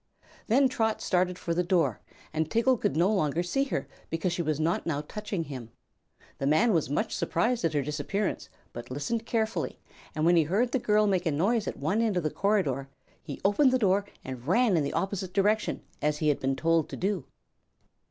Then 0.47 0.67
Trot 0.67 0.99
started 0.99 1.37
for 1.37 1.53
the 1.53 1.61
door 1.61 2.01
and 2.33 2.49
Tiggle 2.49 2.81
could 2.81 2.97
no 2.97 3.13
longer 3.13 3.43
see 3.43 3.65
her 3.65 3.87
because 4.09 4.33
she 4.33 4.41
was 4.41 4.59
not 4.59 4.87
now 4.87 5.01
touching 5.01 5.43
him. 5.43 5.69
The 6.39 6.47
man 6.47 6.73
was 6.73 6.89
much 6.89 7.15
surprised 7.15 7.63
at 7.63 7.73
her 7.73 7.83
disappearance, 7.83 8.49
but 8.73 8.89
listened 8.89 9.27
carefully 9.27 9.77
and 10.15 10.25
when 10.25 10.35
he 10.37 10.43
heard 10.45 10.71
the 10.71 10.79
girl 10.79 11.05
make 11.05 11.27
a 11.27 11.31
noise 11.31 11.67
at 11.67 11.77
one 11.77 12.01
end 12.01 12.17
of 12.17 12.23
the 12.23 12.31
corridor 12.31 12.89
he 13.21 13.39
opened 13.45 13.69
the 13.71 13.77
door 13.77 14.05
and 14.25 14.47
ran 14.47 14.75
in 14.75 14.83
the 14.83 14.93
opposite 14.93 15.33
direction, 15.33 15.83
as 16.01 16.17
he 16.17 16.29
had 16.29 16.39
been 16.39 16.55
told 16.55 16.89
to 16.89 16.97
do. 16.97 17.25